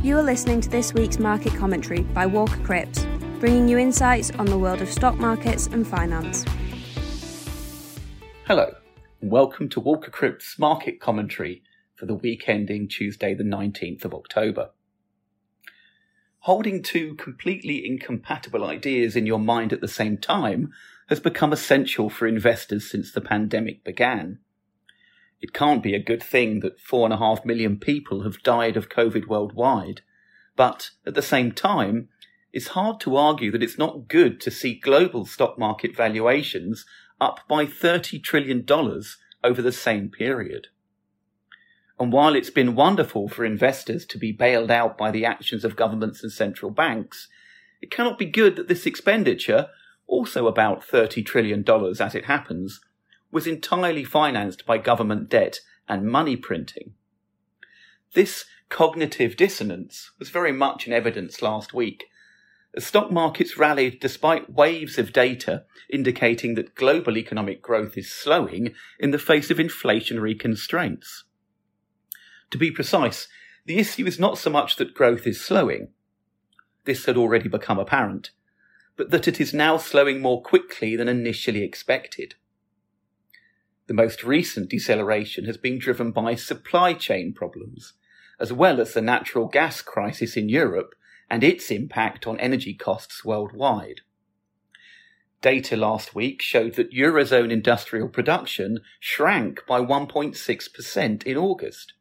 You 0.00 0.16
are 0.16 0.22
listening 0.22 0.60
to 0.60 0.68
this 0.68 0.94
week's 0.94 1.18
market 1.18 1.52
commentary 1.56 2.02
by 2.02 2.24
Walker 2.24 2.60
Cripps, 2.62 3.04
bringing 3.40 3.66
you 3.66 3.78
insights 3.78 4.30
on 4.30 4.46
the 4.46 4.56
world 4.56 4.80
of 4.80 4.88
stock 4.88 5.16
markets 5.16 5.66
and 5.66 5.84
finance. 5.84 6.44
Hello, 8.46 8.74
and 9.20 9.28
welcome 9.28 9.68
to 9.70 9.80
Walker 9.80 10.12
Cripps 10.12 10.56
market 10.56 11.00
commentary 11.00 11.64
for 11.96 12.06
the 12.06 12.14
week 12.14 12.48
ending 12.48 12.86
Tuesday, 12.86 13.34
the 13.34 13.42
19th 13.42 14.04
of 14.04 14.14
October. 14.14 14.70
Holding 16.42 16.80
two 16.80 17.16
completely 17.16 17.84
incompatible 17.84 18.64
ideas 18.64 19.16
in 19.16 19.26
your 19.26 19.40
mind 19.40 19.72
at 19.72 19.80
the 19.80 19.88
same 19.88 20.16
time 20.16 20.72
has 21.08 21.18
become 21.18 21.52
essential 21.52 22.08
for 22.08 22.28
investors 22.28 22.88
since 22.88 23.10
the 23.10 23.20
pandemic 23.20 23.82
began. 23.82 24.38
It 25.40 25.52
can't 25.52 25.82
be 25.82 25.94
a 25.94 26.02
good 26.02 26.22
thing 26.22 26.60
that 26.60 26.80
four 26.80 27.04
and 27.04 27.14
a 27.14 27.18
half 27.18 27.44
million 27.44 27.78
people 27.78 28.22
have 28.24 28.42
died 28.42 28.76
of 28.76 28.88
COVID 28.88 29.26
worldwide. 29.26 30.00
But 30.56 30.90
at 31.06 31.14
the 31.14 31.22
same 31.22 31.52
time, 31.52 32.08
it's 32.52 32.68
hard 32.68 32.98
to 33.00 33.16
argue 33.16 33.52
that 33.52 33.62
it's 33.62 33.78
not 33.78 34.08
good 34.08 34.40
to 34.40 34.50
see 34.50 34.74
global 34.74 35.26
stock 35.26 35.58
market 35.58 35.96
valuations 35.96 36.84
up 37.20 37.40
by 37.48 37.66
$30 37.66 38.22
trillion 38.22 38.66
over 39.44 39.62
the 39.62 39.72
same 39.72 40.08
period. 40.08 40.68
And 42.00 42.12
while 42.12 42.34
it's 42.34 42.50
been 42.50 42.74
wonderful 42.74 43.28
for 43.28 43.44
investors 43.44 44.06
to 44.06 44.18
be 44.18 44.32
bailed 44.32 44.70
out 44.70 44.96
by 44.96 45.10
the 45.10 45.24
actions 45.24 45.64
of 45.64 45.76
governments 45.76 46.22
and 46.22 46.32
central 46.32 46.70
banks, 46.70 47.28
it 47.80 47.90
cannot 47.90 48.18
be 48.18 48.26
good 48.26 48.56
that 48.56 48.68
this 48.68 48.86
expenditure, 48.86 49.68
also 50.06 50.46
about 50.46 50.86
$30 50.86 51.24
trillion 51.26 51.64
as 52.00 52.14
it 52.14 52.24
happens, 52.24 52.80
was 53.30 53.46
entirely 53.46 54.04
financed 54.04 54.64
by 54.66 54.78
government 54.78 55.28
debt 55.28 55.60
and 55.88 56.06
money 56.06 56.36
printing. 56.36 56.94
This 58.14 58.46
cognitive 58.68 59.36
dissonance 59.36 60.10
was 60.18 60.30
very 60.30 60.52
much 60.52 60.86
in 60.86 60.92
evidence 60.92 61.42
last 61.42 61.74
week. 61.74 62.04
The 62.74 62.80
stock 62.80 63.10
markets 63.10 63.56
rallied 63.56 64.00
despite 64.00 64.52
waves 64.52 64.98
of 64.98 65.12
data 65.12 65.64
indicating 65.90 66.54
that 66.54 66.74
global 66.74 67.16
economic 67.16 67.62
growth 67.62 67.96
is 67.96 68.10
slowing 68.10 68.74
in 68.98 69.10
the 69.10 69.18
face 69.18 69.50
of 69.50 69.58
inflationary 69.58 70.38
constraints. 70.38 71.24
To 72.50 72.58
be 72.58 72.70
precise, 72.70 73.28
the 73.66 73.78
issue 73.78 74.06
is 74.06 74.18
not 74.18 74.38
so 74.38 74.50
much 74.50 74.76
that 74.76 74.94
growth 74.94 75.26
is 75.26 75.40
slowing. 75.40 75.88
This 76.84 77.04
had 77.04 77.16
already 77.16 77.48
become 77.48 77.78
apparent, 77.78 78.30
but 78.96 79.10
that 79.10 79.28
it 79.28 79.40
is 79.40 79.52
now 79.52 79.76
slowing 79.76 80.20
more 80.20 80.42
quickly 80.42 80.96
than 80.96 81.08
initially 81.08 81.62
expected. 81.62 82.34
The 83.88 83.94
most 83.94 84.22
recent 84.22 84.68
deceleration 84.68 85.46
has 85.46 85.56
been 85.56 85.78
driven 85.78 86.12
by 86.12 86.34
supply 86.34 86.92
chain 86.92 87.32
problems, 87.32 87.94
as 88.38 88.52
well 88.52 88.82
as 88.82 88.92
the 88.92 89.00
natural 89.00 89.46
gas 89.46 89.80
crisis 89.80 90.36
in 90.36 90.50
Europe 90.50 90.94
and 91.30 91.42
its 91.42 91.70
impact 91.70 92.26
on 92.26 92.38
energy 92.38 92.74
costs 92.74 93.24
worldwide. 93.24 94.02
Data 95.40 95.74
last 95.74 96.14
week 96.14 96.42
showed 96.42 96.74
that 96.74 96.92
Eurozone 96.92 97.50
industrial 97.50 98.08
production 98.08 98.80
shrank 99.00 99.64
by 99.66 99.80
1.6% 99.80 101.22
in 101.22 101.36
August. 101.38 101.94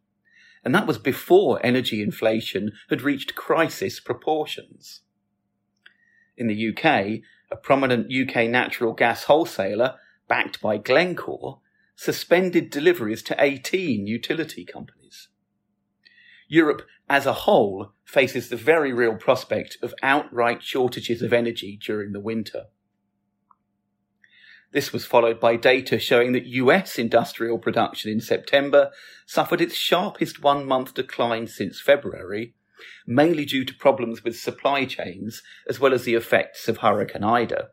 And 0.66 0.76
that 0.76 0.88
was 0.88 0.98
before 0.98 1.66
energy 1.66 2.02
inflation 2.02 2.74
had 2.90 3.02
reached 3.02 3.36
crisis 3.36 4.02
proportions. 4.02 5.02
In 6.36 6.48
the 6.48 6.70
UK, 6.70 7.22
a 7.50 7.56
prominent 7.56 8.12
UK 8.12 8.50
natural 8.50 8.92
gas 8.92 9.24
wholesaler, 9.24 9.96
backed 10.28 10.60
by 10.60 10.78
Glencore, 10.78 11.62
suspended 11.98 12.70
deliveries 12.70 13.24
to 13.24 13.36
18 13.40 14.06
utility 14.06 14.64
companies. 14.64 15.30
Europe 16.48 16.84
as 17.10 17.26
a 17.26 17.34
whole 17.34 17.92
faces 18.06 18.48
the 18.48 18.56
very 18.56 18.94
real 18.94 19.16
prospect 19.16 19.78
of 19.82 19.96
outright 20.04 20.62
shortages 20.62 21.22
of 21.24 21.34
energy 21.34 21.78
during 21.84 22.14
the 22.14 22.20
winter. 22.20 22.66
This 24.72 24.94
was 24.94 25.06
followed 25.06 25.40
by 25.40 25.56
data 25.56 25.98
showing 25.98 26.34
that 26.34 26.46
US 26.46 27.00
industrial 27.00 27.58
production 27.58 28.12
in 28.12 28.22
September 28.22 28.92
suffered 29.26 29.60
its 29.60 29.76
sharpest 29.76 30.44
one 30.44 30.66
month 30.66 30.94
decline 30.94 31.48
since 31.48 31.82
February, 31.82 32.54
mainly 33.08 33.44
due 33.44 33.66
to 33.66 33.74
problems 33.74 34.24
with 34.24 34.38
supply 34.38 34.86
chains 34.86 35.42
as 35.68 35.80
well 35.80 35.94
as 35.94 36.04
the 36.04 36.14
effects 36.14 36.68
of 36.68 36.78
Hurricane 36.78 37.24
Ida. 37.24 37.70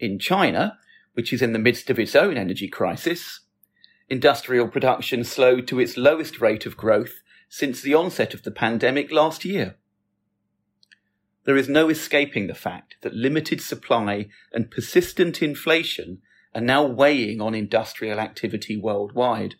In 0.00 0.18
China, 0.18 0.78
which 1.14 1.32
is 1.32 1.42
in 1.42 1.52
the 1.52 1.58
midst 1.58 1.90
of 1.90 1.98
its 1.98 2.14
own 2.14 2.36
energy 2.36 2.68
crisis, 2.68 3.40
industrial 4.08 4.68
production 4.68 5.24
slowed 5.24 5.66
to 5.68 5.80
its 5.80 5.96
lowest 5.96 6.40
rate 6.40 6.66
of 6.66 6.76
growth 6.76 7.22
since 7.48 7.80
the 7.80 7.94
onset 7.94 8.34
of 8.34 8.42
the 8.42 8.50
pandemic 8.50 9.10
last 9.10 9.44
year. 9.44 9.76
There 11.44 11.56
is 11.56 11.68
no 11.68 11.88
escaping 11.88 12.46
the 12.46 12.54
fact 12.54 12.96
that 13.00 13.14
limited 13.14 13.60
supply 13.60 14.28
and 14.52 14.70
persistent 14.70 15.42
inflation 15.42 16.20
are 16.54 16.60
now 16.60 16.84
weighing 16.84 17.40
on 17.40 17.54
industrial 17.54 18.20
activity 18.20 18.76
worldwide. 18.76 19.54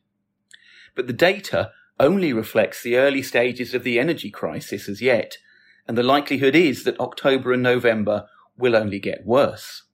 But 0.94 1.06
the 1.06 1.12
data 1.12 1.72
only 1.98 2.32
reflects 2.32 2.82
the 2.82 2.96
early 2.96 3.22
stages 3.22 3.74
of 3.74 3.84
the 3.84 3.98
energy 3.98 4.30
crisis 4.30 4.88
as 4.88 5.00
yet, 5.00 5.38
and 5.86 5.96
the 5.96 6.02
likelihood 6.02 6.54
is 6.54 6.84
that 6.84 6.98
October 7.00 7.52
and 7.52 7.62
November 7.62 8.26
will 8.56 8.76
only 8.76 8.98
get 8.98 9.26
worse. 9.26 9.84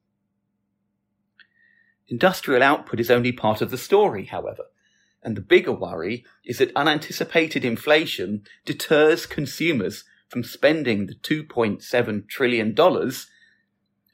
Industrial 2.09 2.63
output 2.63 3.01
is 3.01 3.11
only 3.11 3.33
part 3.33 3.61
of 3.61 3.71
the 3.71 3.79
story, 3.79 4.27
however. 4.27 4.65
And 5.23 5.37
the 5.37 5.41
bigger 5.41 5.73
worry 5.73 6.25
is 6.45 6.59
that 6.59 6.71
unanticipated 6.77 7.65
inflation 7.65 8.43
deters 8.65 9.27
consumers 9.27 10.05
from 10.29 10.45
spending 10.45 11.07
the 11.07 11.15
$2.7 11.15 12.29
trillion 12.29 12.77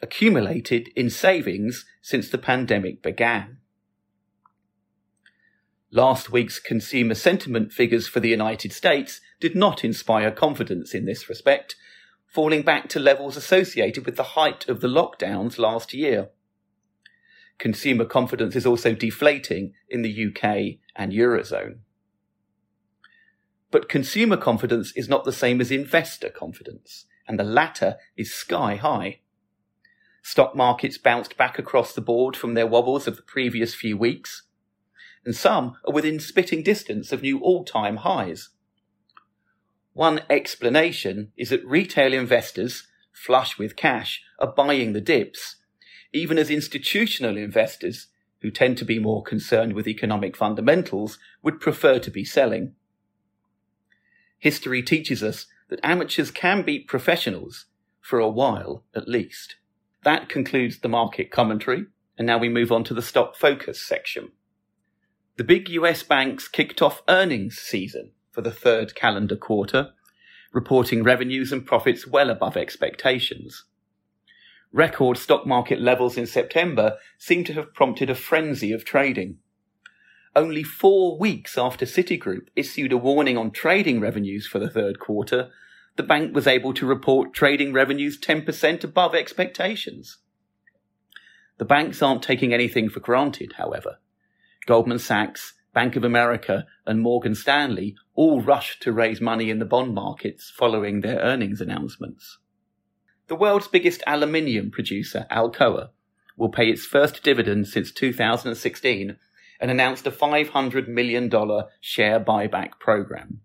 accumulated 0.01 0.89
in 0.97 1.11
savings 1.11 1.85
since 2.01 2.31
the 2.31 2.39
pandemic 2.39 3.03
began. 3.03 3.59
Last 5.91 6.33
week's 6.33 6.59
consumer 6.59 7.15
sentiment 7.15 7.73
figures 7.73 8.09
for 8.09 8.21
the 8.21 8.31
United 8.31 8.73
States 8.73 9.21
did 9.39 9.55
not 9.55 9.85
inspire 9.85 10.31
confidence 10.31 10.95
in 10.95 11.05
this 11.05 11.29
respect, 11.29 11.77
falling 12.27 12.63
back 12.63 12.89
to 12.89 12.99
levels 12.99 13.37
associated 13.37 14.07
with 14.07 14.17
the 14.17 14.23
height 14.23 14.67
of 14.69 14.81
the 14.81 14.89
lockdowns 14.89 15.59
last 15.59 15.93
year 15.93 16.31
consumer 17.63 18.05
confidence 18.05 18.57
is 18.57 18.67
also 18.67 18.93
deflating 18.93 19.73
in 19.89 20.03
the 20.03 20.27
UK 20.27 20.81
and 20.97 21.13
Eurozone. 21.13 21.77
But 23.71 23.89
consumer 23.89 24.37
confidence 24.37 24.91
is 24.97 25.09
not 25.09 25.23
the 25.23 25.33
same 25.33 25.61
as 25.61 25.71
investor 25.71 26.29
confidence, 26.29 27.07
and 27.29 27.39
the 27.39 27.45
latter 27.45 27.99
is 28.17 28.35
sky 28.35 28.75
high. 28.75 29.21
Stock 30.25 30.57
markets 30.57 30.99
bounced 30.99 31.37
back 31.37 31.57
across 31.57 31.93
the 31.93 32.01
board 32.01 32.37
from 32.37 32.55
their 32.55 32.67
wobbles 32.67 33.07
of 33.07 33.15
the 33.15 33.23
previous 33.23 33.77
few 33.77 33.97
weeks, 33.97 34.43
and 35.25 35.37
some 35.37 35.77
are 35.87 35.95
within 35.95 36.19
spitting 36.19 36.65
distance 36.65 37.13
of 37.13 37.23
new 37.23 37.39
all-time 37.39 37.99
highs. 37.99 38.49
One 39.93 40.23
explanation 40.29 41.31
is 41.37 41.51
that 41.51 41.65
retail 41.65 42.13
investors, 42.13 42.89
flush 43.13 43.57
with 43.57 43.77
cash, 43.77 44.21
are 44.41 44.53
buying 44.53 44.95
the 44.95 45.01
dips 45.01 45.59
even 46.13 46.39
as 46.39 46.51
institutional 46.51 47.37
investors, 47.37 48.09
who 48.41 48.51
tend 48.51 48.77
to 48.79 48.85
be 48.85 48.99
more 48.99 49.23
concerned 49.23 49.73
with 49.73 49.87
economic 49.87 50.37
fundamentals, 50.37 51.19
would 51.43 51.61
prefer 51.61 51.99
to 51.99 52.11
be 52.11 52.25
selling. 52.25 52.75
History 54.39 54.83
teaches 54.83 55.23
us 55.23 55.47
that 55.69 55.81
amateurs 55.83 56.31
can 56.31 56.63
beat 56.63 56.89
professionals, 56.89 57.67
for 58.01 58.19
a 58.19 58.29
while 58.29 58.85
at 58.95 59.09
least. 59.09 59.57
That 60.03 60.29
concludes 60.29 60.81
the 60.81 60.89
market 60.89 61.31
commentary, 61.31 61.87
and 62.19 62.27
now 62.27 62.39
we 62.39 62.49
move 62.49 62.73
on 62.73 62.85
to 62.85 62.95
the 62.95 63.03
stock 63.03 63.37
focus 63.37 63.81
section. 63.81 64.33
The 65.37 65.45
big 65.45 65.71
US 65.71 66.03
banks 66.03 66.49
kicked 66.49 66.83
off 66.83 67.03
earnings 67.09 67.57
season 67.57 68.11
for 68.33 68.43
the 68.43 68.51
third 68.51 68.95
calendar 68.95 69.37
quarter, 69.37 69.93
reporting 70.53 71.03
revenues 71.03 71.53
and 71.53 71.65
profits 71.65 72.07
well 72.07 72.29
above 72.29 72.57
expectations. 72.57 73.65
Record 74.73 75.19
stock 75.19 75.47
market 75.47 75.81
levels 75.81 76.17
in 76.17 76.27
September 76.27 76.97
seem 77.19 77.45
to 77.45 77.53
have 77.53 77.75
prompted 77.75 78.09
a 78.09 78.15
frenzy 78.15 78.73
of 78.73 78.87
trading. 78.87 79.39
Only 80.35 80.63
four 80.63 81.19
weeks 81.19 81.59
after 81.59 81.85
Citigroup 81.85 82.47
issued 82.57 82.91
a 82.91 82.97
warning 82.97 83.37
on 83.37 83.51
trading 83.51 84.01
revenues 84.01 84.47
for 84.47 84.59
the 84.59 84.71
third 84.71 84.99
quarter, 84.99 85.51
the 85.97 86.03
bank 86.03 86.35
was 86.35 86.47
able 86.47 86.73
to 86.73 86.87
report 86.87 87.35
trading 87.35 87.75
revenues 87.75 88.19
10% 88.19 88.83
above 88.83 89.15
expectations. 89.15 90.19
The 91.59 91.67
banks 91.67 92.01
aren't 92.01 92.23
taking 92.23 92.55
anything 92.55 92.89
for 92.89 93.01
granted, 93.01 93.55
however. 93.59 93.99
Goldman 94.65 95.01
Sachs, 95.01 95.53
Bank 95.75 95.97
of 95.97 96.05
America, 96.05 96.67
and 96.87 97.01
Morgan 97.01 97.35
Stanley 97.35 97.95
all 98.15 98.41
rushed 98.41 98.81
to 98.83 98.93
raise 98.93 99.21
money 99.21 99.51
in 99.51 99.59
the 99.59 99.67
bond 99.67 99.95
markets 99.95 100.51
following 100.51 101.03
their 101.03 101.19
earnings 101.19 101.61
announcements. 101.61 102.39
The 103.33 103.37
world's 103.37 103.67
biggest 103.67 104.03
aluminium 104.07 104.71
producer, 104.71 105.27
Alcoa, 105.31 105.89
will 106.37 106.51
pay 106.51 106.69
its 106.69 106.85
first 106.85 107.23
dividend 107.23 107.67
since 107.67 107.91
2016 107.91 109.17
and 109.59 109.71
announced 109.71 110.07
a 110.07 110.11
$500 110.11 110.87
million 110.87 111.31
share 111.81 112.21
buyback 112.21 112.79
program. 112.79 113.41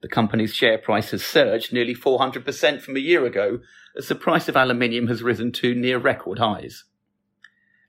The 0.00 0.08
company's 0.08 0.54
share 0.54 0.78
price 0.78 1.10
has 1.10 1.22
surged 1.22 1.74
nearly 1.74 1.94
400% 1.94 2.80
from 2.80 2.96
a 2.96 3.00
year 3.00 3.26
ago 3.26 3.60
as 3.98 4.08
the 4.08 4.14
price 4.14 4.48
of 4.48 4.56
aluminium 4.56 5.08
has 5.08 5.22
risen 5.22 5.52
to 5.60 5.74
near 5.74 5.98
record 5.98 6.38
highs. 6.38 6.84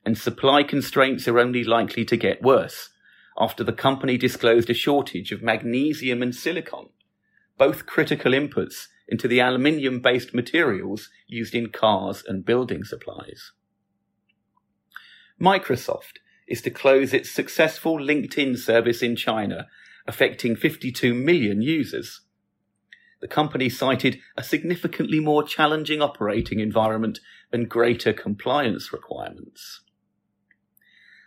And 0.04 0.18
supply 0.18 0.62
constraints 0.62 1.26
are 1.26 1.38
only 1.38 1.64
likely 1.64 2.04
to 2.04 2.18
get 2.18 2.42
worse 2.42 2.90
after 3.38 3.64
the 3.64 3.72
company 3.72 4.18
disclosed 4.18 4.68
a 4.68 4.74
shortage 4.74 5.32
of 5.32 5.40
magnesium 5.40 6.20
and 6.20 6.34
silicon, 6.34 6.90
both 7.56 7.86
critical 7.86 8.32
inputs 8.32 8.88
into 9.12 9.28
the 9.28 9.40
aluminium 9.40 10.00
based 10.00 10.32
materials 10.32 11.10
used 11.26 11.54
in 11.54 11.68
cars 11.68 12.24
and 12.26 12.46
building 12.46 12.82
supplies. 12.82 13.52
Microsoft 15.38 16.16
is 16.48 16.62
to 16.62 16.70
close 16.70 17.12
its 17.12 17.30
successful 17.30 17.98
LinkedIn 17.98 18.56
service 18.56 19.02
in 19.02 19.14
China 19.14 19.68
affecting 20.06 20.56
52 20.56 21.12
million 21.12 21.60
users. 21.60 22.22
The 23.20 23.28
company 23.28 23.68
cited 23.68 24.18
a 24.34 24.42
significantly 24.42 25.20
more 25.20 25.42
challenging 25.42 26.00
operating 26.00 26.58
environment 26.58 27.20
and 27.52 27.68
greater 27.68 28.14
compliance 28.14 28.94
requirements. 28.94 29.82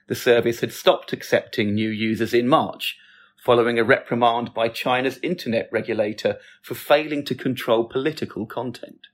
The 0.07 0.15
service 0.15 0.61
had 0.61 0.73
stopped 0.73 1.13
accepting 1.13 1.75
new 1.75 1.89
users 1.89 2.33
in 2.33 2.47
March, 2.47 2.97
following 3.45 3.77
a 3.77 3.83
reprimand 3.83 4.51
by 4.55 4.67
China's 4.67 5.19
internet 5.21 5.69
regulator 5.71 6.39
for 6.63 6.73
failing 6.73 7.23
to 7.23 7.35
control 7.35 7.87
political 7.87 8.47
content. 8.47 9.05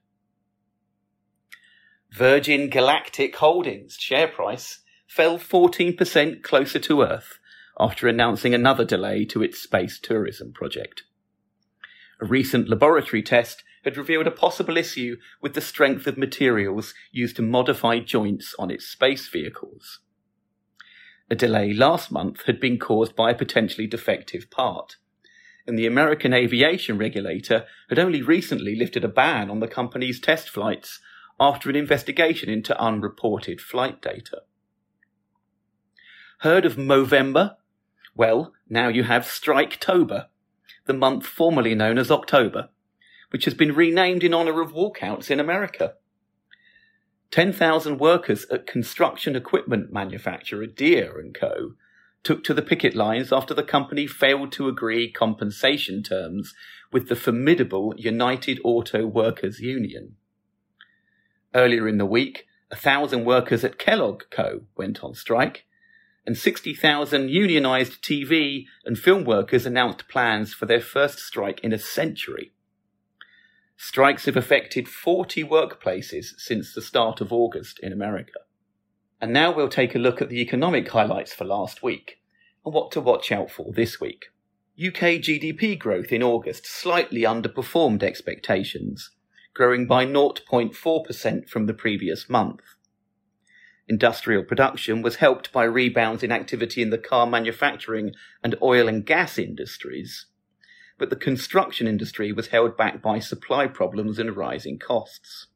Virgin 2.10 2.70
Galactic 2.70 3.36
Holdings 3.36 3.96
share 3.96 4.26
price 4.26 4.80
fell 5.06 5.36
14% 5.36 6.42
closer 6.42 6.78
to 6.78 7.02
Earth 7.02 7.40
after 7.78 8.08
announcing 8.08 8.54
another 8.54 8.86
delay 8.86 9.26
to 9.26 9.42
its 9.42 9.58
space 9.58 10.00
tourism 10.00 10.50
project. 10.50 11.02
A 12.22 12.24
recent 12.24 12.70
laboratory 12.70 13.22
test 13.22 13.62
had 13.84 13.98
revealed 13.98 14.26
a 14.26 14.30
possible 14.30 14.78
issue 14.78 15.18
with 15.42 15.52
the 15.52 15.60
strength 15.60 16.06
of 16.06 16.16
materials 16.16 16.94
used 17.10 17.36
to 17.36 17.42
modify 17.42 17.98
joints 17.98 18.54
on 18.58 18.70
its 18.70 18.86
space 18.86 19.28
vehicles. 19.28 20.00
A 21.32 21.34
delay 21.34 21.72
last 21.72 22.12
month 22.12 22.42
had 22.42 22.60
been 22.60 22.78
caused 22.78 23.16
by 23.16 23.30
a 23.30 23.34
potentially 23.34 23.86
defective 23.86 24.50
part, 24.50 24.96
and 25.66 25.78
the 25.78 25.86
American 25.86 26.34
aviation 26.34 26.98
regulator 26.98 27.64
had 27.88 27.98
only 27.98 28.20
recently 28.20 28.76
lifted 28.76 29.02
a 29.02 29.08
ban 29.08 29.48
on 29.48 29.60
the 29.60 29.66
company's 29.66 30.20
test 30.20 30.50
flights 30.50 31.00
after 31.40 31.70
an 31.70 31.74
investigation 31.76 32.50
into 32.50 32.78
unreported 32.78 33.62
flight 33.62 34.02
data. 34.02 34.42
Heard 36.40 36.66
of 36.66 36.76
Movember? 36.76 37.56
Well, 38.14 38.52
now 38.68 38.88
you 38.88 39.04
have 39.04 39.22
Striketober, 39.22 40.26
the 40.84 40.92
month 40.92 41.24
formerly 41.24 41.74
known 41.74 41.96
as 41.96 42.10
October, 42.10 42.68
which 43.30 43.46
has 43.46 43.54
been 43.54 43.74
renamed 43.74 44.22
in 44.22 44.34
honour 44.34 44.60
of 44.60 44.72
walkouts 44.72 45.30
in 45.30 45.40
America. 45.40 45.94
10,000 47.32 47.98
workers 47.98 48.44
at 48.50 48.66
construction 48.66 49.34
equipment 49.34 49.90
manufacturer 49.90 50.66
Deere 50.66 51.24
& 51.32 51.34
Co. 51.34 51.72
took 52.22 52.44
to 52.44 52.52
the 52.52 52.60
picket 52.60 52.94
lines 52.94 53.32
after 53.32 53.54
the 53.54 53.62
company 53.62 54.06
failed 54.06 54.52
to 54.52 54.68
agree 54.68 55.10
compensation 55.10 56.02
terms 56.02 56.54
with 56.92 57.08
the 57.08 57.16
formidable 57.16 57.94
United 57.96 58.60
Auto 58.62 59.06
Workers 59.06 59.60
Union. 59.60 60.16
Earlier 61.54 61.88
in 61.88 61.96
the 61.96 62.04
week, 62.04 62.46
a 62.70 62.76
thousand 62.76 63.24
workers 63.24 63.64
at 63.64 63.78
Kellogg 63.78 64.24
Co. 64.30 64.64
went 64.76 65.02
on 65.02 65.14
strike, 65.14 65.64
and 66.26 66.36
60,000 66.36 67.30
unionised 67.30 68.00
TV 68.00 68.66
and 68.84 68.98
film 68.98 69.24
workers 69.24 69.64
announced 69.64 70.06
plans 70.06 70.52
for 70.52 70.66
their 70.66 70.80
first 70.82 71.18
strike 71.18 71.60
in 71.60 71.72
a 71.72 71.78
century. 71.78 72.52
Strikes 73.76 74.26
have 74.26 74.36
affected 74.36 74.88
40 74.88 75.44
workplaces 75.44 76.38
since 76.38 76.74
the 76.74 76.82
start 76.82 77.20
of 77.20 77.32
August 77.32 77.78
in 77.80 77.92
America. 77.92 78.40
And 79.20 79.32
now 79.32 79.52
we'll 79.54 79.68
take 79.68 79.94
a 79.94 79.98
look 80.00 80.20
at 80.20 80.28
the 80.28 80.40
economic 80.40 80.88
highlights 80.88 81.32
for 81.32 81.44
last 81.44 81.82
week 81.82 82.18
and 82.64 82.74
what 82.74 82.90
to 82.92 83.00
watch 83.00 83.30
out 83.30 83.50
for 83.50 83.72
this 83.72 84.00
week. 84.00 84.26
UK 84.78 85.20
GDP 85.20 85.78
growth 85.78 86.12
in 86.12 86.22
August 86.22 86.66
slightly 86.66 87.22
underperformed 87.22 88.02
expectations, 88.02 89.10
growing 89.54 89.86
by 89.86 90.06
0.4% 90.06 91.48
from 91.48 91.66
the 91.66 91.74
previous 91.74 92.28
month. 92.28 92.60
Industrial 93.86 94.42
production 94.42 95.02
was 95.02 95.16
helped 95.16 95.52
by 95.52 95.64
rebounds 95.64 96.22
in 96.22 96.32
activity 96.32 96.80
in 96.80 96.90
the 96.90 96.98
car 96.98 97.26
manufacturing 97.26 98.12
and 98.42 98.54
oil 98.62 98.88
and 98.88 99.04
gas 99.04 99.38
industries, 99.38 100.26
but 100.98 101.10
the 101.10 101.16
construction 101.16 101.86
industry 101.86 102.32
was 102.32 102.48
held 102.48 102.76
back 102.76 103.02
by 103.02 103.18
supply 103.18 103.66
problems 103.66 104.18
and 104.18 104.36
rising 104.36 104.78
costs. 104.78 105.48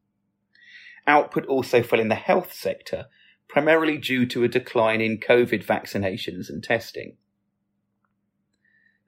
Output 1.07 1.47
also 1.47 1.83
fell 1.83 2.01
in 2.01 2.09
the 2.09 2.15
health 2.15 2.53
sector, 2.53 3.07
primarily 3.49 3.97
due 3.97 4.27
to 4.27 4.45
a 4.45 4.49
decline 4.49 5.01
in 5.01 5.19
COVID 5.19 5.65
vaccinations 5.65 6.49
and 6.49 6.63
testing. 6.63 7.17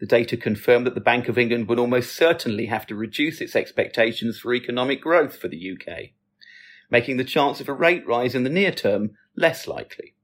The 0.00 0.06
data 0.06 0.36
confirmed 0.36 0.86
that 0.86 0.94
the 0.94 1.00
Bank 1.00 1.28
of 1.28 1.38
England 1.38 1.68
would 1.68 1.78
almost 1.78 2.14
certainly 2.14 2.66
have 2.66 2.86
to 2.86 2.94
reduce 2.94 3.40
its 3.40 3.56
expectations 3.56 4.38
for 4.38 4.54
economic 4.54 5.00
growth 5.00 5.36
for 5.36 5.48
the 5.48 5.72
UK 5.72 6.10
making 6.90 7.16
the 7.16 7.24
chance 7.24 7.60
of 7.60 7.68
a 7.68 7.72
rate 7.72 8.06
rise 8.06 8.34
in 8.34 8.44
the 8.44 8.50
near 8.50 8.72
term 8.72 9.10
less 9.36 9.66
likely. 9.66 10.14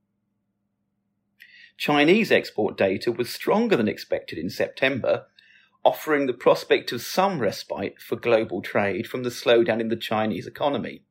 Chinese 1.77 2.31
export 2.31 2.77
data 2.77 3.11
was 3.11 3.29
stronger 3.29 3.77
than 3.77 3.89
expected 3.89 4.39
in 4.39 4.49
September, 4.49 5.27
offering 5.84 6.26
the 6.26 6.32
prospect 6.32 6.92
of 6.92 7.02
some 7.02 7.38
respite 7.38 8.00
for 8.00 8.16
global 8.16 8.62
trade 8.62 9.06
from 9.06 9.22
the 9.22 9.31
slowdown 9.31 9.81
in 9.81 9.88
the 9.88 9.96
Chinese 9.96 10.46
economy. 10.46 11.02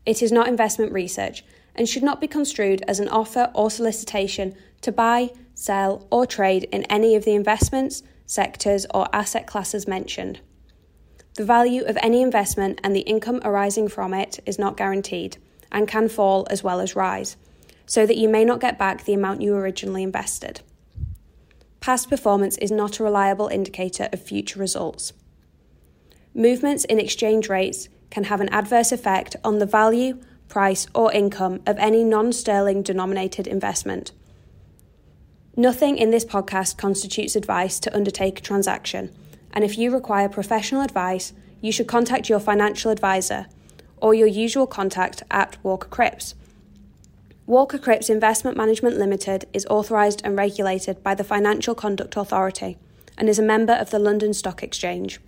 It 0.05 0.23
is 0.23 0.31
not 0.31 0.47
investment 0.47 0.93
research 0.93 1.43
and 1.75 1.87
should 1.87 2.03
not 2.03 2.19
be 2.19 2.27
construed 2.27 2.83
as 2.87 2.99
an 2.99 3.09
offer 3.09 3.51
or 3.53 3.69
solicitation 3.69 4.55
to 4.81 4.91
buy, 4.91 5.29
sell, 5.59 6.07
or 6.09 6.25
trade 6.25 6.63
in 6.71 6.85
any 6.85 7.15
of 7.15 7.25
the 7.25 7.35
investments, 7.35 8.01
sectors, 8.25 8.85
or 8.93 9.13
asset 9.13 9.45
classes 9.45 9.87
mentioned. 9.87 10.39
The 11.35 11.43
value 11.43 11.83
of 11.83 11.97
any 12.01 12.21
investment 12.21 12.79
and 12.81 12.95
the 12.95 13.01
income 13.01 13.41
arising 13.43 13.89
from 13.89 14.13
it 14.13 14.39
is 14.45 14.57
not 14.57 14.77
guaranteed, 14.77 15.37
and 15.69 15.85
can 15.85 16.07
fall 16.07 16.47
as 16.49 16.63
well 16.63 16.79
as 16.79 16.95
rise, 16.95 17.35
so 17.85 18.05
that 18.05 18.15
you 18.15 18.29
may 18.29 18.45
not 18.45 18.61
get 18.61 18.79
back 18.79 19.03
the 19.03 19.13
amount 19.13 19.41
you 19.41 19.53
originally 19.53 20.01
invested. 20.01 20.61
Past 21.81 22.09
performance 22.09 22.57
is 22.59 22.71
not 22.71 22.97
a 22.97 23.03
reliable 23.03 23.49
indicator 23.49 24.07
of 24.13 24.23
future 24.23 24.59
results. 24.59 25.11
Movements 26.33 26.85
in 26.85 26.99
exchange 26.99 27.49
rates 27.49 27.89
can 28.09 28.25
have 28.25 28.39
an 28.39 28.49
adverse 28.49 28.93
effect 28.93 29.35
on 29.43 29.59
the 29.59 29.65
value, 29.65 30.19
price, 30.47 30.87
or 30.95 31.11
income 31.11 31.61
of 31.67 31.77
any 31.79 32.05
non 32.05 32.31
sterling 32.31 32.81
denominated 32.81 33.45
investment. 33.45 34.13
Nothing 35.59 35.97
in 35.97 36.09
this 36.09 36.23
podcast 36.23 36.77
constitutes 36.77 37.35
advice 37.35 37.81
to 37.81 37.93
undertake 37.93 38.39
a 38.39 38.41
transaction, 38.41 39.13
and 39.51 39.61
if 39.61 39.77
you 39.77 39.91
require 39.91 40.29
professional 40.29 40.83
advice, 40.83 41.33
you 41.59 41.73
should 41.73 41.85
contact 41.85 42.29
your 42.29 42.39
financial 42.39 42.91
advisor 42.91 43.47
or 43.97 44.13
your 44.13 44.25
usual 44.25 44.65
contact 44.65 45.21
at 45.29 45.57
Walker 45.61 45.89
Cripps. 45.89 46.33
Walker 47.45 47.77
Cripps 47.77 48.09
Investment 48.09 48.55
Management 48.55 48.95
Limited 48.95 49.47
is 49.51 49.67
authorised 49.69 50.21
and 50.23 50.37
regulated 50.37 51.03
by 51.03 51.13
the 51.13 51.25
Financial 51.25 51.75
Conduct 51.75 52.15
Authority 52.15 52.77
and 53.17 53.27
is 53.27 53.37
a 53.37 53.43
member 53.43 53.73
of 53.73 53.89
the 53.89 53.99
London 53.99 54.33
Stock 54.33 54.63
Exchange. 54.63 55.19